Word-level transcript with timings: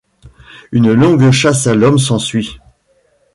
Une 0.71 0.91
longue 0.93 1.29
chasse 1.29 1.67
à 1.67 1.75
l’homme 1.75 1.99
s'ensuit. 1.99 2.57